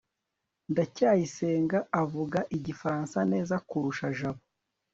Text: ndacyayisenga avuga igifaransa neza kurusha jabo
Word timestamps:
ndacyayisenga 0.71 1.77
avuga 2.01 2.39
igifaransa 2.57 3.19
neza 3.31 3.55
kurusha 3.67 4.07
jabo 4.17 4.41